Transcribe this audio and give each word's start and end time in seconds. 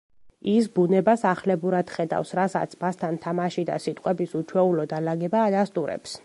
ის 0.51 0.67
ბუნებას 0.77 1.25
ახლებურად 1.31 1.93
ხედავს, 1.97 2.31
რასაც 2.39 2.73
მასთან 2.85 3.21
თამაში 3.27 3.67
და 3.71 3.77
სიტყვების 3.85 4.35
უჩვეულო 4.41 4.91
დალაგება 4.97 5.49
ადასტურებს. 5.53 6.19